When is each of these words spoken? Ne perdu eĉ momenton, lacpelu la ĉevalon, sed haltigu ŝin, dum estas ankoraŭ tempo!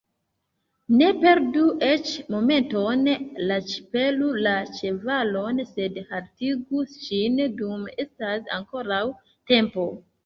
Ne 0.99 1.07
perdu 1.23 1.65
eĉ 1.87 2.13
momenton, 2.35 3.03
lacpelu 3.51 4.29
la 4.47 4.55
ĉevalon, 4.79 5.63
sed 5.75 6.01
haltigu 6.09 6.83
ŝin, 6.95 7.39
dum 7.61 7.85
estas 8.07 8.53
ankoraŭ 8.59 9.05
tempo! 9.55 9.91